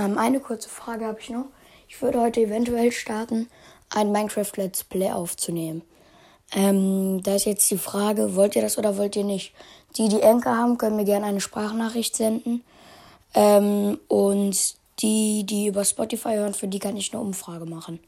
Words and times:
Ähm, 0.00 0.18
eine 0.18 0.40
kurze 0.40 0.68
Frage 0.68 1.06
habe 1.06 1.20
ich 1.20 1.30
noch. 1.30 1.46
Ich 1.88 2.00
würde 2.00 2.20
heute 2.20 2.40
eventuell 2.40 2.92
starten, 2.92 3.48
ein 3.90 4.12
Minecraft 4.12 4.52
Let's 4.56 4.84
Play 4.84 5.10
aufzunehmen. 5.10 5.82
Ähm, 6.52 7.22
da 7.22 7.34
ist 7.34 7.44
jetzt 7.44 7.70
die 7.70 7.78
Frage, 7.78 8.34
wollt 8.34 8.56
ihr 8.56 8.62
das 8.62 8.78
oder 8.78 8.96
wollt 8.96 9.16
ihr 9.16 9.24
nicht? 9.24 9.52
Die, 9.96 10.08
die 10.08 10.22
Enker 10.22 10.56
haben, 10.56 10.78
können 10.78 10.96
mir 10.96 11.04
gerne 11.04 11.26
eine 11.26 11.40
Sprachnachricht 11.40 12.16
senden. 12.16 12.64
Ähm, 13.34 13.98
und 14.08 14.74
die, 15.00 15.44
die 15.44 15.66
über 15.66 15.84
Spotify 15.84 16.34
hören, 16.34 16.54
für 16.54 16.68
die 16.68 16.78
kann 16.78 16.96
ich 16.96 17.12
eine 17.12 17.22
Umfrage 17.22 17.66
machen. 17.66 18.00